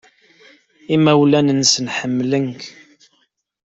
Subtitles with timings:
[0.95, 2.63] Imawlan-nsen ḥemmlen-k.